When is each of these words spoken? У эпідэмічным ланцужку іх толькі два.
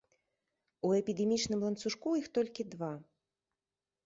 У 0.87 0.93
эпідэмічным 0.99 1.59
ланцужку 1.67 2.15
іх 2.21 2.31
толькі 2.39 2.67
два. 2.73 2.91